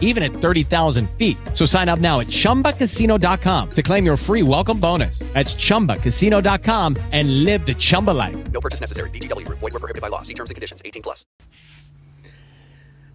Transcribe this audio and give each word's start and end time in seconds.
even 0.00 0.22
at 0.22 0.30
30,000 0.30 1.10
feet. 1.18 1.36
So 1.52 1.66
sign 1.66 1.90
up 1.90 1.98
now 1.98 2.20
at 2.20 2.28
chumbacasino.com 2.28 3.70
to 3.72 3.82
claim 3.82 4.06
your 4.06 4.16
free 4.16 4.42
welcome 4.42 4.80
bonus. 4.80 5.18
That's 5.34 5.54
chumbacasino.com 5.54 6.96
and 7.12 7.44
live 7.44 7.66
the 7.66 7.74
Chumba 7.74 8.12
life. 8.12 8.36
No 8.52 8.60
purchase 8.60 8.80
necessary. 8.80 9.10
VGW 9.10 9.44
Group. 9.44 9.58
Void 9.58 9.72
were 9.72 9.80
prohibited 9.80 10.02
by 10.02 10.08
law. 10.08 10.22
See 10.22 10.34
terms 10.34 10.50
and 10.50 10.54
conditions. 10.54 10.80
18 10.84 11.02
plus. 11.02 11.26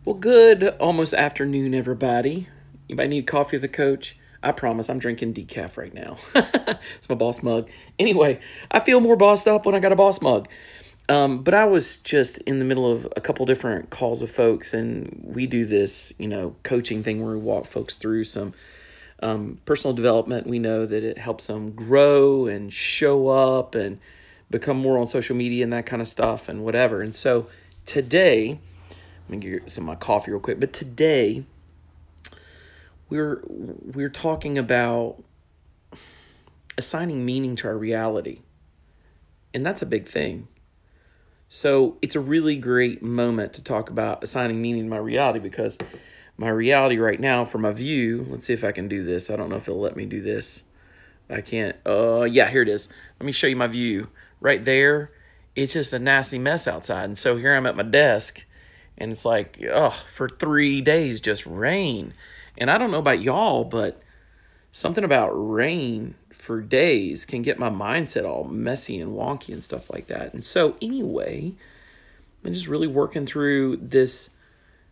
Well, 0.05 0.15
good 0.15 0.63
almost 0.79 1.13
afternoon, 1.13 1.73
everybody. 1.73 2.47
Anybody 2.89 3.09
need 3.09 3.27
coffee 3.27 3.57
with 3.57 3.63
a 3.63 3.67
coach? 3.67 4.17
I 4.41 4.53
promise 4.53 4.89
I'm 4.89 4.99
drinking 4.99 5.33
decaf 5.33 5.77
right 5.77 5.93
now. 5.93 6.17
it's 6.33 7.09
my 7.09 7.15
boss 7.15 7.43
mug. 7.43 7.69
Anyway, 7.99 8.39
I 8.71 8.79
feel 8.79 9.01
more 9.01 9.17
bossed 9.17 9.47
up 9.47 9.65
when 9.65 9.75
I 9.75 9.79
got 9.79 9.91
a 9.91 9.97
boss 9.97 10.21
mug. 10.21 10.47
Um, 11.09 11.41
but 11.41 11.55
I 11.55 11.65
was 11.65 11.95
just 11.95 12.37
in 12.39 12.59
the 12.59 12.65
middle 12.65 12.89
of 12.89 13.11
a 13.17 13.21
couple 13.21 13.43
different 13.47 13.89
calls 13.89 14.21
with 14.21 14.29
folks, 14.29 14.75
and 14.75 15.19
we 15.25 15.47
do 15.47 15.65
this, 15.65 16.13
you 16.19 16.27
know, 16.27 16.55
coaching 16.61 17.01
thing 17.01 17.25
where 17.25 17.33
we 17.33 17.39
walk 17.39 17.65
folks 17.65 17.97
through 17.97 18.25
some 18.25 18.53
um, 19.23 19.59
personal 19.65 19.95
development. 19.95 20.45
We 20.45 20.59
know 20.59 20.85
that 20.85 21.03
it 21.03 21.17
helps 21.17 21.47
them 21.47 21.71
grow 21.71 22.45
and 22.45 22.71
show 22.71 23.27
up 23.29 23.73
and 23.73 23.99
become 24.51 24.77
more 24.77 24.99
on 24.99 25.07
social 25.07 25.35
media 25.35 25.63
and 25.63 25.73
that 25.73 25.87
kind 25.87 25.99
of 25.99 26.07
stuff 26.07 26.47
and 26.47 26.63
whatever. 26.63 27.01
And 27.01 27.15
so 27.15 27.47
today, 27.87 28.59
let 29.27 29.29
me 29.29 29.37
get 29.37 29.71
some 29.71 29.85
of 29.85 29.87
my 29.87 29.95
coffee 29.95 30.29
real 30.29 30.39
quick. 30.39 30.59
But 30.59 30.73
today, 30.73 31.43
we're 33.09 33.41
we're 33.47 34.09
talking 34.09 34.59
about 34.59 35.23
assigning 36.77 37.25
meaning 37.25 37.55
to 37.57 37.67
our 37.67 37.77
reality. 37.77 38.41
And 39.55 39.65
that's 39.65 39.81
a 39.81 39.87
big 39.87 40.07
thing. 40.07 40.47
So 41.51 41.97
it's 41.99 42.15
a 42.15 42.19
really 42.19 42.55
great 42.55 43.01
moment 43.01 43.53
to 43.53 43.63
talk 43.63 43.89
about 43.89 44.23
assigning 44.23 44.61
meaning 44.61 44.83
to 44.83 44.89
my 44.89 44.97
reality 44.97 45.39
because 45.39 45.79
my 46.37 46.49
reality 46.49 46.97
right 46.97 47.19
now, 47.19 47.43
from 47.43 47.61
my 47.61 47.71
view, 47.71 48.27
let's 48.29 48.45
see 48.45 48.53
if 48.53 48.63
I 48.63 48.71
can 48.71 48.87
do 48.87 49.03
this. 49.03 49.31
I 49.31 49.35
don't 49.35 49.49
know 49.49 49.55
if 49.55 49.67
it'll 49.67 49.81
let 49.81 49.95
me 49.95 50.05
do 50.05 50.21
this. 50.21 50.61
I 51.27 51.41
can't. 51.41 51.75
Uh, 51.85 52.21
yeah, 52.23 52.49
here 52.49 52.61
it 52.61 52.69
is. 52.69 52.87
Let 53.19 53.25
me 53.25 53.31
show 53.31 53.47
you 53.47 53.55
my 53.55 53.65
view. 53.65 54.09
Right 54.39 54.63
there, 54.63 55.11
it's 55.55 55.73
just 55.73 55.91
a 55.91 55.99
nasty 55.99 56.37
mess 56.37 56.67
outside. 56.67 57.05
And 57.05 57.17
so 57.17 57.37
here 57.37 57.55
I'm 57.55 57.65
at 57.65 57.75
my 57.75 57.83
desk, 57.83 58.45
and 58.97 59.11
it's 59.11 59.25
like, 59.25 59.59
oh, 59.71 60.03
for 60.15 60.29
three 60.29 60.81
days, 60.81 61.19
just 61.19 61.45
rain. 61.47 62.13
And 62.59 62.69
I 62.69 62.77
don't 62.77 62.91
know 62.91 62.99
about 62.99 63.23
y'all, 63.23 63.63
but 63.63 64.01
something 64.71 65.03
about 65.03 65.29
rain 65.29 66.13
for 66.39 66.61
days 66.61 67.25
can 67.25 67.41
get 67.41 67.59
my 67.59 67.69
mindset 67.69 68.25
all 68.25 68.45
messy 68.45 68.99
and 68.99 69.11
wonky 69.11 69.53
and 69.53 69.63
stuff 69.63 69.89
like 69.91 70.07
that. 70.07 70.33
And 70.33 70.43
so, 70.43 70.75
anyway, 70.81 71.53
I'm 72.43 72.53
just 72.53 72.67
really 72.67 72.87
working 72.87 73.25
through 73.25 73.77
this 73.77 74.29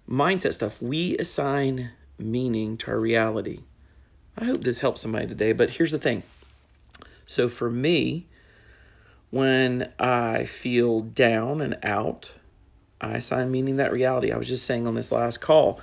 mindset 0.08 0.54
stuff. 0.54 0.82
We 0.82 1.18
assign 1.18 1.92
meaning 2.20 2.78
to 2.78 2.92
our 2.92 3.00
reality. 3.00 3.62
I 4.38 4.44
hope 4.44 4.64
this 4.64 4.80
helps 4.80 5.02
somebody 5.02 5.26
today, 5.26 5.54
but 5.54 5.72
here's 5.72 5.94
the 5.94 6.00
thing. 6.00 6.24
So, 7.26 7.48
for 7.48 7.70
me, 7.70 8.28
when 9.30 9.92
I 9.98 10.46
feel 10.46 11.02
down 11.02 11.62
and 11.62 11.78
out, 11.82 12.34
I 13.00 13.14
assign 13.14 13.52
meaning 13.52 13.78
that 13.78 13.94
reality. 13.94 14.32
I 14.32 14.38
was 14.38 14.48
just 14.48 14.66
saying 14.66 14.86
on 14.86 14.96
this 14.96 15.12
last 15.12 15.38
call 15.40 15.80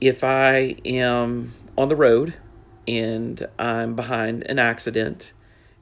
if 0.00 0.24
I 0.24 0.76
am 0.84 1.54
on 1.78 1.88
the 1.88 1.96
road 1.96 2.34
and 2.86 3.46
I'm 3.58 3.94
behind 3.94 4.44
an 4.44 4.58
accident 4.58 5.32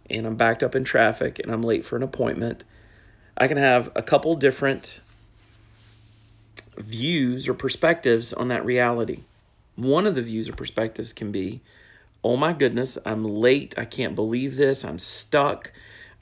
and 0.09 0.27
I'm 0.27 0.37
backed 0.37 0.63
up 0.63 0.75
in 0.75 0.85
traffic 0.85 1.39
and 1.39 1.53
I'm 1.53 1.63
late 1.63 1.85
for 1.85 1.97
an 1.97 2.03
appointment, 2.03 2.65
I 3.37 3.49
can 3.49 3.57
have 3.57 3.91
a 3.95 4.03
couple 4.03 4.35
different 4.37 5.01
views 6.77 7.49
or 7.49 7.55
perspectives 7.55 8.33
on 8.33 8.49
that 8.49 8.65
reality. 8.65 9.21
One 9.77 10.07
of 10.07 10.15
the 10.15 10.23
views 10.23 10.49
or 10.49 10.53
perspectives 10.53 11.13
can 11.13 11.33
be, 11.33 11.61
oh 12.23 12.37
my 12.37 12.53
goodness, 12.53 12.99
I'm 13.07 13.25
late. 13.25 13.75
I 13.79 13.85
can't 13.85 14.15
believe 14.15 14.57
this. 14.57 14.85
I'm 14.85 14.99
stuck. 14.99 15.73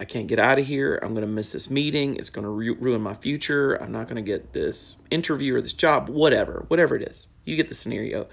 I 0.00 0.04
can't 0.04 0.28
get 0.28 0.38
out 0.38 0.60
of 0.60 0.66
here. 0.66 1.00
I'm 1.02 1.12
going 1.12 1.26
to 1.26 1.32
miss 1.32 1.52
this 1.52 1.68
meeting. 1.68 2.16
It's 2.16 2.30
going 2.30 2.44
to 2.44 2.50
ru- 2.50 2.76
ruin 2.76 3.00
my 3.00 3.14
future. 3.14 3.74
I'm 3.74 3.90
not 3.90 4.06
going 4.06 4.16
to 4.16 4.22
get 4.22 4.52
this 4.52 4.96
interview 5.10 5.56
or 5.56 5.60
this 5.60 5.72
job, 5.72 6.08
whatever, 6.08 6.64
whatever 6.68 6.94
it 6.94 7.02
is. 7.02 7.26
You 7.44 7.56
get 7.56 7.68
the 7.68 7.74
scenario. 7.74 8.28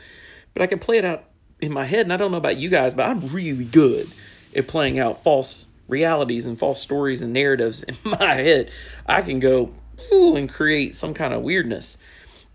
But 0.53 0.61
I 0.61 0.67
can 0.67 0.77
play 0.77 0.99
it 0.99 1.05
out 1.05 1.25
in 1.61 1.71
my 1.71 1.85
head, 1.85 2.01
and 2.01 2.13
I 2.13 2.17
don't 2.17 2.31
know 2.31 2.37
about 2.37 2.57
you 2.57 2.69
guys, 2.69 2.93
but 2.93 3.07
I'm 3.07 3.27
really 3.29 3.65
good 3.65 4.11
at 4.55 4.67
playing 4.67 4.99
out 4.99 5.23
false 5.23 5.67
realities 5.87 6.45
and 6.45 6.57
false 6.57 6.81
stories 6.81 7.21
and 7.21 7.33
narratives 7.33 7.83
in 7.83 7.95
my 8.03 8.35
head. 8.35 8.71
I 9.05 9.21
can 9.21 9.39
go 9.39 9.73
and 10.11 10.49
create 10.49 10.95
some 10.95 11.13
kind 11.13 11.33
of 11.33 11.41
weirdness. 11.41 11.97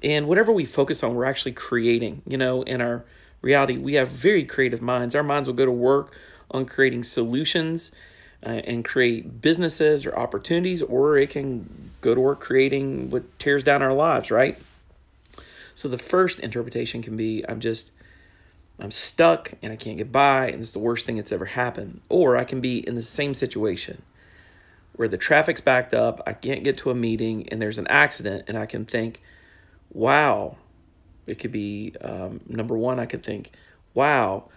And 0.03 0.27
whatever 0.27 0.53
we 0.53 0.65
focus 0.65 1.03
on, 1.03 1.15
we're 1.15 1.25
actually 1.25 1.53
creating, 1.53 2.23
you 2.27 2.39
know, 2.39 2.63
in 2.63 2.81
our 2.81 3.05
reality. 3.43 3.77
We 3.77 3.95
have 3.95 4.09
very 4.09 4.45
creative 4.45 4.81
minds. 4.81 5.15
Our 5.15 5.23
minds 5.23 5.49
will 5.49 5.55
go 5.55 5.67
to 5.67 5.73
work 5.73 6.17
on 6.51 6.65
creating 6.67 7.05
solutions 7.05 7.93
uh, 8.45 8.49
and 8.65 8.85
create 8.85 9.41
businesses 9.41 10.07
or 10.07 10.17
opportunities, 10.17 10.83
or 10.83 11.19
it 11.19 11.31
can 11.31 11.93
go 12.01 12.15
to 12.15 12.21
work 12.21 12.41
creating 12.41 13.11
what 13.11 13.39
tears 13.39 13.63
down 13.63 13.83
our 13.83 13.93
lives, 13.93 14.31
right? 14.31 14.59
So 15.75 15.89
the 15.89 15.99
first 15.99 16.41
interpretation 16.41 17.03
can 17.03 17.17
be 17.17 17.45
I'm 17.49 17.61
just 17.61 17.93
I'm 18.81 18.91
stuck 18.91 19.53
and 19.63 19.73
I 19.73 19.77
can't 19.77 19.99
get 19.99 20.11
by 20.11 20.49
and 20.49 20.61
it's 20.61 20.71
the 20.71 20.79
worst 20.79 21.07
thing 21.07 21.17
that's 21.17 21.33
ever 21.33 21.45
happened. 21.47 22.01
Or 22.09 22.37
I 22.37 22.45
can 22.45 22.61
be 22.61 22.87
in 22.87 22.95
the 22.95 23.03
same 23.03 23.35
situation 23.35 24.03
where 24.95 25.09
the 25.09 25.17
traffic's 25.17 25.61
backed 25.61 25.95
up, 25.95 26.21
I 26.27 26.33
can't 26.33 26.65
get 26.65 26.77
to 26.79 26.91
a 26.91 26.95
meeting 26.95 27.49
and 27.49 27.61
there's 27.61 27.79
an 27.79 27.87
accident 27.87 28.45
and 28.49 28.59
I 28.59 28.67
can 28.67 28.85
think, 28.85 29.23
wow, 29.91 30.57
it 31.27 31.39
could 31.39 31.53
be 31.53 31.95
um, 32.01 32.41
number 32.47 32.77
one, 32.77 32.99
I 32.99 33.07
could 33.07 33.23
think, 33.23 33.53
wow, 33.95 34.49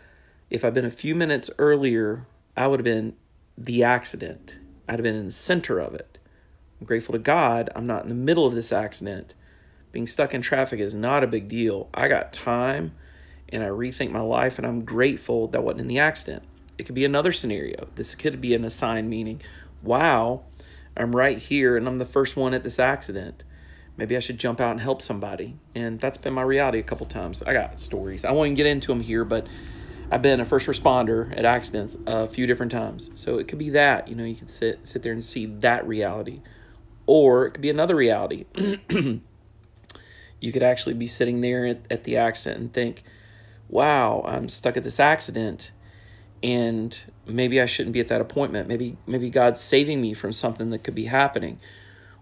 if 0.50 0.66
I'd 0.66 0.74
been 0.74 0.86
a 0.86 0.92
few 0.92 1.16
minutes 1.16 1.50
earlier, 1.58 2.26
I 2.56 2.68
would 2.68 2.80
have 2.80 2.86
been 2.86 3.16
the 3.58 3.84
accident. 3.84 4.56
I'd 4.88 4.94
have 4.94 5.04
been 5.04 5.16
in 5.16 5.28
the 5.28 5.32
center 5.32 5.80
of 5.80 5.96
it. 5.96 6.18
I'm 6.80 6.88
grateful 6.88 7.14
to 7.14 7.20
God 7.20 7.70
I'm 7.76 7.88
not 7.88 8.04
in 8.04 8.10
the 8.10 8.16
middle 8.16 8.46
of 8.46 8.56
this 8.56 8.72
accident. 8.72 9.34
Being 9.92 10.08
stuck 10.08 10.34
in 10.34 10.42
traffic 10.42 10.80
is 10.80 10.94
not 10.94 11.24
a 11.24 11.28
big 11.28 11.48
deal. 11.48 11.90
I 11.94 12.08
got 12.08 12.34
time 12.34 12.94
and 13.54 13.64
I 13.64 13.68
rethink 13.68 14.12
my 14.12 14.20
life 14.20 14.58
and 14.58 14.66
I'm 14.66 14.84
grateful 14.84 15.48
that 15.50 15.64
wasn't 15.64 15.82
in 15.82 15.88
the 15.88 16.00
accident. 16.00 16.44
It 16.78 16.86
could 16.86 16.96
be 16.96 17.06
another 17.06 17.32
scenario. 17.32 17.88
This 17.96 18.16
could 18.16 18.42
be 18.42 18.56
an 18.56 18.66
assigned 18.66 19.10
meaning. 19.10 19.42
Wow, 19.84 20.44
I'm 20.98 21.16
right 21.16 21.38
here 21.38 21.78
and 21.78 21.88
I'm 21.88 22.00
the 22.00 22.06
first 22.06 22.36
one 22.36 22.54
at 22.54 22.64
this 22.64 22.80
accident. 22.80 23.44
Maybe 23.96 24.18
I 24.18 24.20
should 24.20 24.40
jump 24.40 24.60
out 24.60 24.72
and 24.72 24.82
help 24.82 25.04
somebody. 25.04 25.56
And 25.76 26.00
that's 26.00 26.18
been 26.18 26.34
my 26.34 26.42
reality 26.42 26.80
a 26.80 26.84
couple 26.84 27.06
times. 27.06 27.44
I 27.44 27.54
got 27.54 27.80
stories. 27.80 28.26
I 28.26 28.32
won't 28.32 28.48
even 28.48 28.56
get 28.56 28.66
into 28.66 28.88
them 28.88 29.02
here, 29.02 29.24
but 29.24 29.46
I've 30.10 30.24
been 30.24 30.40
a 30.40 30.46
first 30.46 30.68
responder 30.68 31.32
at 31.38 31.46
accidents 31.46 31.96
a 32.08 32.28
few 32.28 32.48
different 32.48 32.72
times. 32.72 33.12
So 33.14 33.38
it 33.38 33.48
could 33.48 33.60
be 33.60 33.70
that, 33.70 34.08
you 34.08 34.16
know, 34.16 34.24
you 34.24 34.36
could 34.36 34.50
sit 34.50 34.80
sit 34.84 35.04
there 35.04 35.14
and 35.14 35.24
see 35.24 35.46
that 35.46 35.88
reality. 35.88 36.42
Or 37.06 37.46
it 37.46 37.52
could 37.52 37.62
be 37.62 37.70
another 37.70 37.96
reality. 37.96 38.46
you 40.40 40.52
could 40.52 40.64
actually 40.64 40.96
be 40.96 41.08
sitting 41.08 41.42
there 41.42 41.68
at, 41.68 41.82
at 41.92 42.04
the 42.04 42.18
accident 42.18 42.60
and 42.60 42.74
think, 42.74 43.04
wow, 43.74 44.24
I'm 44.28 44.50
stuck 44.50 44.78
at 44.78 44.84
this 44.84 45.00
accident 45.00 45.72
and 46.44 46.96
maybe 47.26 47.60
I 47.60 47.66
shouldn't 47.66 47.94
be 47.94 48.00
at 48.00 48.08
that 48.10 48.22
appointment. 48.22 48.68
Maybe 48.68 48.98
maybe 49.08 49.32
God's 49.32 49.62
saving 49.62 50.00
me 50.00 50.14
from 50.14 50.32
something 50.32 50.70
that 50.70 50.84
could 50.84 50.94
be 50.94 51.06
happening. 51.06 51.60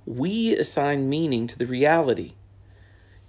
We 0.06 0.56
assign 0.56 1.09
meaning 1.09 1.47
to 1.47 1.57
the 1.57 1.66
reality. 1.66 2.34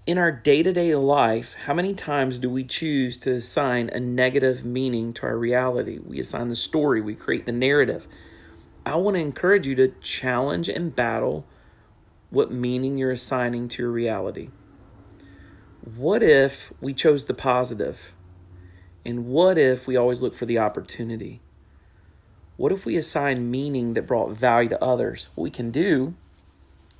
In 0.06 0.19
our 0.19 0.30
day-to-day 0.30 0.94
life, 0.94 1.54
how 1.66 1.74
many 1.74 1.94
times 1.94 2.38
do 2.38 2.48
we 2.48 2.64
choose 2.64 3.16
to 3.19 3.32
assign 3.32 3.88
a 3.88 3.98
negative 4.00 4.64
meaning 4.64 5.12
to 5.14 5.26
our 5.26 5.36
reality? 5.36 5.98
We 5.98 6.20
assign 6.20 6.48
the 6.48 6.56
story, 6.56 7.00
we 7.00 7.14
create 7.14 7.44
the 7.46 7.52
narrative. 7.52 8.06
I 8.86 8.96
want 8.96 9.16
to 9.16 9.20
encourage 9.20 9.66
you 9.66 9.74
to 9.76 9.94
challenge 10.00 10.69
and 10.69 10.94
battle 10.94 11.44
what 12.30 12.52
meaning 12.52 12.98
you're 12.98 13.12
assigning 13.12 13.69
to 13.69 13.82
your 13.82 13.92
reality. 13.92 14.50
What 15.82 16.23
if 16.23 16.73
we 16.81 16.94
chose 16.94 17.25
the 17.25 17.34
positive? 17.34 18.12
And 19.05 19.26
what 19.26 19.58
if 19.58 19.88
we 19.88 19.96
always 19.96 20.23
look 20.23 20.32
for 20.32 20.46
the 20.46 20.58
opportunity? 20.58 21.40
What 22.56 22.70
if 22.70 22.87
we 22.87 22.96
assign 22.96 23.50
meaning 23.50 23.94
that 23.94 24.06
brought 24.06 24.31
value 24.31 24.69
to 24.69 24.84
others? 24.84 25.29
What 25.34 25.43
we 25.43 25.50
can 25.50 25.73
do 25.73 26.14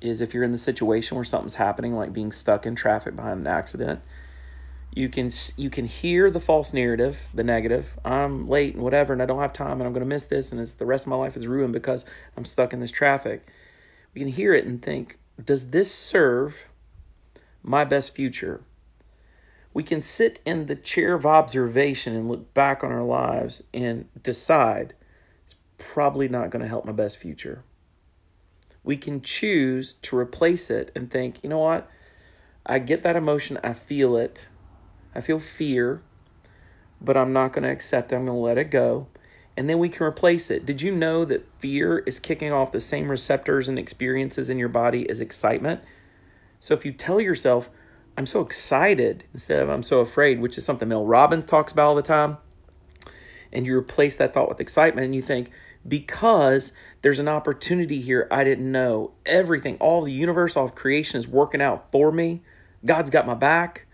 is 0.01 0.19
if 0.19 0.33
you're 0.33 0.43
in 0.43 0.51
the 0.51 0.57
situation 0.57 1.15
where 1.15 1.23
something's 1.23 1.55
happening 1.55 1.95
like 1.95 2.11
being 2.11 2.33
stuck 2.33 2.65
in 2.65 2.75
traffic 2.75 3.15
behind 3.15 3.39
an 3.39 3.47
accident, 3.47 4.01
you 4.93 5.07
can 5.07 5.31
you 5.55 5.69
can 5.69 5.85
hear 5.85 6.29
the 6.29 6.41
false 6.41 6.73
narrative, 6.73 7.29
the 7.33 7.43
negative. 7.43 7.97
I'm 8.03 8.49
late 8.49 8.73
and 8.73 8.83
whatever 8.83 9.13
and 9.13 9.21
I 9.21 9.25
don't 9.25 9.39
have 9.39 9.53
time 9.53 9.79
and 9.79 9.83
I'm 9.83 9.93
going 9.93 10.03
to 10.03 10.05
miss 10.05 10.25
this 10.25 10.51
and 10.51 10.59
it's 10.59 10.73
the 10.73 10.85
rest 10.85 11.05
of 11.05 11.09
my 11.09 11.15
life 11.15 11.37
is 11.37 11.47
ruined 11.47 11.71
because 11.71 12.03
I'm 12.35 12.43
stuck 12.43 12.73
in 12.73 12.81
this 12.81 12.91
traffic. 12.91 13.47
We 14.13 14.19
can 14.19 14.27
hear 14.27 14.53
it 14.53 14.65
and 14.65 14.81
think, 14.81 15.19
does 15.41 15.69
this 15.69 15.89
serve 15.89 16.57
my 17.63 17.85
best 17.85 18.13
future? 18.13 18.65
We 19.73 19.83
can 19.83 20.01
sit 20.01 20.39
in 20.45 20.67
the 20.67 20.75
chair 20.75 21.13
of 21.13 21.25
observation 21.25 22.15
and 22.15 22.27
look 22.27 22.53
back 22.53 22.83
on 22.83 22.91
our 22.91 23.03
lives 23.03 23.63
and 23.73 24.07
decide 24.21 24.93
it's 25.43 25.55
probably 25.77 26.27
not 26.27 26.51
going 26.51 26.61
to 26.61 26.67
help 26.67 26.85
my 26.85 26.91
best 26.91 27.17
future. 27.17 27.63
We 28.83 28.97
can 28.97 29.21
choose 29.21 29.93
to 29.93 30.17
replace 30.17 30.69
it 30.69 30.91
and 30.95 31.09
think, 31.09 31.43
you 31.43 31.49
know 31.49 31.59
what? 31.59 31.89
I 32.65 32.79
get 32.79 33.03
that 33.03 33.15
emotion, 33.15 33.57
I 33.63 33.73
feel 33.73 34.15
it. 34.15 34.47
I 35.15 35.21
feel 35.21 35.39
fear, 35.39 36.01
but 37.01 37.17
I'm 37.17 37.33
not 37.33 37.53
going 37.53 37.63
to 37.63 37.69
accept 37.69 38.11
it. 38.11 38.15
I'm 38.15 38.25
going 38.25 38.37
to 38.37 38.41
let 38.41 38.57
it 38.57 38.71
go. 38.71 39.07
And 39.55 39.69
then 39.69 39.77
we 39.77 39.89
can 39.89 40.05
replace 40.05 40.49
it. 40.49 40.65
Did 40.65 40.81
you 40.81 40.91
know 40.91 41.25
that 41.25 41.47
fear 41.59 41.99
is 41.99 42.19
kicking 42.19 42.51
off 42.51 42.71
the 42.71 42.79
same 42.79 43.09
receptors 43.09 43.69
and 43.69 43.77
experiences 43.77 44.49
in 44.49 44.57
your 44.57 44.69
body 44.69 45.07
as 45.09 45.21
excitement? 45.21 45.81
So 46.59 46.73
if 46.73 46.85
you 46.85 46.91
tell 46.91 47.21
yourself, 47.21 47.69
I'm 48.17 48.25
so 48.25 48.41
excited 48.41 49.23
instead 49.33 49.59
of 49.61 49.69
I'm 49.69 49.83
so 49.83 49.99
afraid, 49.99 50.39
which 50.39 50.57
is 50.57 50.65
something 50.65 50.87
Mel 50.87 51.05
Robbins 51.05 51.45
talks 51.45 51.71
about 51.71 51.87
all 51.87 51.95
the 51.95 52.01
time, 52.01 52.37
and 53.51 53.65
you 53.65 53.75
replace 53.75 54.15
that 54.17 54.33
thought 54.33 54.49
with 54.49 54.59
excitement 54.59 55.05
and 55.05 55.15
you 55.15 55.21
think, 55.21 55.51
because 55.87 56.71
there's 57.01 57.19
an 57.19 57.27
opportunity 57.27 58.01
here 58.01 58.27
I 58.31 58.43
didn't 58.43 58.71
know. 58.71 59.11
Everything, 59.25 59.77
all 59.77 60.01
the 60.01 60.11
universe, 60.11 60.55
all 60.55 60.65
of 60.65 60.75
creation 60.75 61.17
is 61.17 61.27
working 61.27 61.61
out 61.61 61.91
for 61.91 62.11
me. 62.11 62.41
God's 62.85 63.09
got 63.09 63.27
my 63.27 63.33
back. 63.33 63.85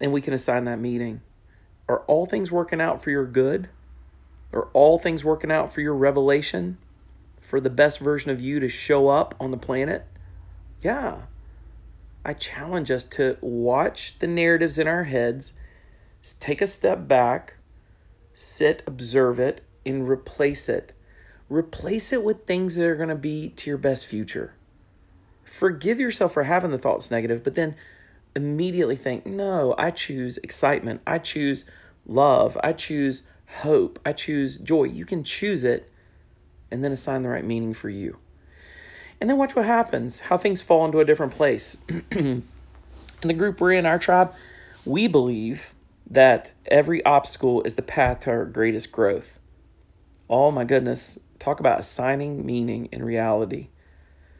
And 0.00 0.12
we 0.12 0.20
can 0.20 0.34
assign 0.34 0.64
that 0.64 0.80
meaning. 0.80 1.20
Are 1.88 2.00
all 2.08 2.26
things 2.26 2.50
working 2.50 2.80
out 2.80 3.02
for 3.02 3.10
your 3.10 3.26
good? 3.26 3.68
Are 4.52 4.68
all 4.72 4.98
things 4.98 5.24
working 5.24 5.52
out 5.52 5.72
for 5.72 5.80
your 5.80 5.94
revelation? 5.94 6.78
For 7.40 7.60
the 7.60 7.70
best 7.70 8.00
version 8.00 8.30
of 8.30 8.40
you 8.40 8.58
to 8.60 8.68
show 8.68 9.08
up 9.08 9.34
on 9.38 9.50
the 9.52 9.56
planet? 9.56 10.06
Yeah. 10.80 11.22
I 12.24 12.34
challenge 12.34 12.90
us 12.90 13.04
to 13.04 13.36
watch 13.40 14.18
the 14.18 14.26
narratives 14.26 14.78
in 14.78 14.86
our 14.86 15.04
heads, 15.04 15.52
take 16.38 16.60
a 16.60 16.66
step 16.66 17.08
back, 17.08 17.54
sit, 18.34 18.82
observe 18.86 19.38
it, 19.38 19.62
and 19.84 20.08
replace 20.08 20.68
it. 20.68 20.92
Replace 21.48 22.12
it 22.12 22.22
with 22.22 22.46
things 22.46 22.76
that 22.76 22.86
are 22.86 22.96
going 22.96 23.08
to 23.08 23.14
be 23.14 23.50
to 23.50 23.68
your 23.68 23.78
best 23.78 24.06
future. 24.06 24.54
Forgive 25.44 26.00
yourself 26.00 26.32
for 26.32 26.44
having 26.44 26.70
the 26.70 26.78
thoughts 26.78 27.10
negative, 27.10 27.42
but 27.42 27.56
then 27.56 27.74
immediately 28.34 28.96
think, 28.96 29.26
no, 29.26 29.74
I 29.76 29.90
choose 29.90 30.38
excitement. 30.38 31.02
I 31.06 31.18
choose 31.18 31.64
love. 32.06 32.56
I 32.62 32.72
choose 32.72 33.24
hope. 33.58 33.98
I 34.06 34.12
choose 34.12 34.56
joy. 34.56 34.84
You 34.84 35.04
can 35.04 35.24
choose 35.24 35.64
it 35.64 35.90
and 36.70 36.82
then 36.82 36.92
assign 36.92 37.22
the 37.22 37.28
right 37.28 37.44
meaning 37.44 37.74
for 37.74 37.90
you. 37.90 38.18
And 39.22 39.30
then 39.30 39.38
watch 39.38 39.54
what 39.54 39.66
happens, 39.66 40.18
how 40.18 40.36
things 40.36 40.62
fall 40.62 40.84
into 40.84 40.98
a 40.98 41.04
different 41.04 41.30
place. 41.32 41.76
in 42.10 42.42
the 43.22 43.32
group 43.32 43.60
we're 43.60 43.70
in, 43.70 43.86
our 43.86 43.96
tribe, 43.96 44.34
we 44.84 45.06
believe 45.06 45.74
that 46.10 46.50
every 46.66 47.04
obstacle 47.04 47.62
is 47.62 47.76
the 47.76 47.82
path 47.82 48.18
to 48.22 48.30
our 48.30 48.44
greatest 48.44 48.90
growth. 48.90 49.38
Oh 50.28 50.50
my 50.50 50.64
goodness, 50.64 51.20
talk 51.38 51.60
about 51.60 51.78
assigning 51.78 52.44
meaning 52.44 52.88
in 52.90 53.04
reality. 53.04 53.68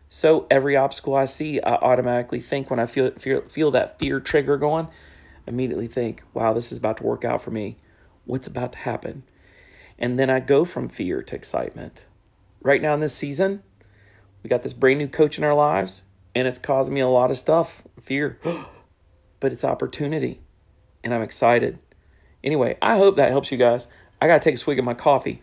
So 0.09 0.49
every 0.51 0.75
obstacle 0.75 1.15
I 1.15 1.27
see, 1.27 1.61
I 1.61 1.75
automatically 1.75 2.41
think 2.41 2.69
when 2.69 2.81
I 2.81 2.87
feel 2.87 3.13
feel, 3.13 3.43
feel 3.43 3.71
that 3.71 4.01
fear 4.01 4.19
trigger 4.19 4.57
going, 4.57 4.89
immediately 5.47 5.87
think, 5.87 6.25
wow, 6.35 6.55
this 6.55 6.73
is 6.73 6.79
about 6.79 6.97
to 6.97 7.05
work 7.05 7.25
out 7.25 7.41
for 7.41 7.53
me. 7.53 7.77
What's 8.25 8.49
about 8.49 8.73
to 8.73 8.79
happen? 8.79 9.23
And 9.97 10.19
then 10.19 10.29
I 10.29 10.41
go 10.41 10.65
from 10.65 10.89
fear 10.89 11.23
to 11.23 11.37
excitement. 11.37 12.01
Right 12.61 12.83
now 12.83 12.95
in 12.95 13.01
this 13.01 13.15
season, 13.15 13.63
we 14.43 14.49
got 14.49 14.63
this 14.63 14.73
brand 14.73 14.99
new 14.99 15.09
coach 15.09 15.39
in 15.39 15.45
our 15.45 15.55
lives, 15.55 16.03
and 16.35 16.49
it's 16.49 16.59
causing 16.59 16.95
me 16.95 17.01
a 17.01 17.09
lot 17.09 17.31
of 17.31 17.39
stuff 17.39 17.83
fear, 18.01 18.39
but 19.41 19.53
it's 19.53 19.65
opportunity, 19.65 20.41
and 21.05 21.15
I'm 21.15 21.23
excited. 21.23 21.79
Anyway, 22.43 22.77
I 22.83 22.97
hope 22.97 23.17
that 23.17 23.31
helps 23.31 23.53
you 23.53 23.59
guys. 23.59 23.87
I 24.21 24.27
got 24.27 24.43
to 24.43 24.45
take 24.45 24.57
a 24.57 24.59
swig 24.59 24.79
of 24.79 24.85
my 24.85 24.95
coffee. 24.95 25.41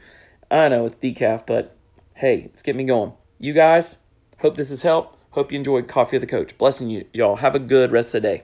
I 0.51 0.67
know 0.69 0.85
it's 0.85 0.97
decaf, 0.97 1.45
but 1.45 1.75
hey, 2.15 2.49
it's 2.53 2.61
getting 2.61 2.79
me 2.79 2.83
going. 2.85 3.13
You 3.39 3.53
guys, 3.53 3.97
hope 4.39 4.57
this 4.57 4.69
has 4.69 4.81
helped. 4.81 5.17
Hope 5.31 5.51
you 5.51 5.59
enjoyed 5.59 5.87
Coffee 5.87 6.17
of 6.17 6.21
the 6.21 6.27
Coach. 6.27 6.57
Blessing 6.57 6.89
you, 6.89 7.05
y'all. 7.13 7.37
Have 7.37 7.55
a 7.55 7.59
good 7.59 7.91
rest 7.91 8.15
of 8.15 8.23
the 8.23 8.27
day. 8.27 8.43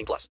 18 0.01 0.05
plus. 0.05 0.27